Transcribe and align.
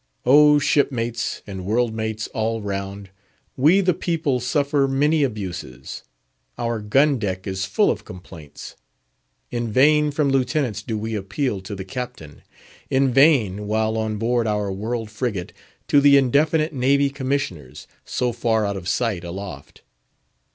Oh, 0.25 0.57
shipmates 0.57 1.43
and 1.45 1.63
world 1.63 1.93
mates, 1.93 2.25
all 2.33 2.59
round! 2.59 3.11
we 3.55 3.81
the 3.81 3.93
people 3.93 4.39
suffer 4.39 4.87
many 4.87 5.21
abuses. 5.21 6.01
Our 6.57 6.79
gun 6.81 7.19
deck 7.19 7.45
is 7.45 7.67
full 7.67 7.91
of 7.91 8.03
complaints. 8.03 8.75
In 9.51 9.71
vain 9.71 10.09
from 10.09 10.29
Lieutenants 10.31 10.81
do 10.81 10.97
we 10.97 11.13
appeal 11.13 11.61
to 11.61 11.75
the 11.75 11.85
Captain; 11.85 12.41
in 12.89 13.13
vain—while 13.13 13.95
on 13.95 14.17
board 14.17 14.47
our 14.47 14.71
world 14.71 15.11
frigate—to 15.11 16.01
the 16.01 16.17
indefinite 16.17 16.73
Navy 16.73 17.11
Commissioners, 17.11 17.85
so 18.03 18.31
far 18.31 18.65
out 18.65 18.75
of 18.77 18.87
sight 18.87 19.23
aloft. 19.23 19.83